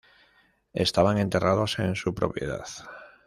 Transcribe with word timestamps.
Estaban 0.73 1.19
enterrados 1.19 1.77
en 1.77 1.95
su 1.95 2.15
propiedad. 2.15 2.65